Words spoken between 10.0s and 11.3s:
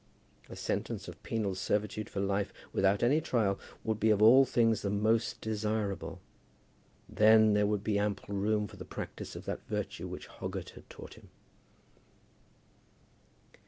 which Hoggett had taught him.